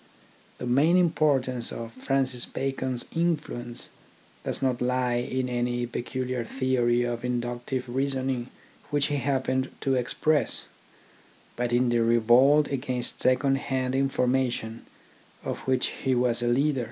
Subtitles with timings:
[0.57, 3.89] The main importance of Francis Bacon's influence
[4.43, 8.49] does not lie in any peculiar theory of inductive reasoning
[8.89, 10.65] which he happened to ex press,
[11.55, 14.87] but in the revolt against second hand information
[15.43, 16.79] of which he was a leader.